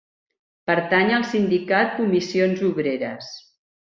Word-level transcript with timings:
Pertany 0.69 1.11
al 1.17 1.25
sindicat 1.33 1.93
Comissions 1.99 2.65
Obreres. 2.71 3.31